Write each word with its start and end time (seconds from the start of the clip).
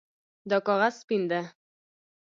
دا 0.49 0.57
کاغذ 0.67 0.93
سپین 1.01 1.23
ده 1.29 1.41